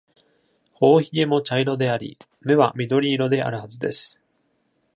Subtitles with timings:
[0.73, 4.19] ほおひげも茶色であり、目は緑色であるはずです。